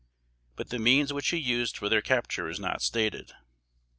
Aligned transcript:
But 0.55 0.69
the 0.69 0.79
means 0.79 1.13
which 1.13 1.27
he 1.29 1.37
used 1.37 1.77
for 1.77 1.87
their 1.87 2.01
capture 2.01 2.49
is 2.49 2.59
not 2.59 2.81
stated. 2.81 3.33